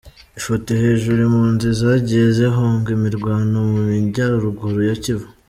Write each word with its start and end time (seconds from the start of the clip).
Ifoto 0.39 0.69
hejuru: 0.81 1.19
Impunzi 1.27 1.67
zagiye 1.79 2.25
zihunga 2.37 2.87
imirwano 2.97 3.57
mu 3.71 3.77
majyaruguru 3.89 4.79
ya 4.89 4.97
Kivu. 5.03 5.27